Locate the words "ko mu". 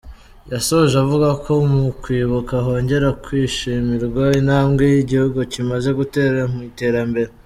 1.43-1.83